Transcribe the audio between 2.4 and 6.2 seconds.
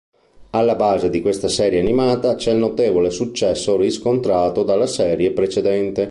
il notevole successo riscontrato dalla serie precedente.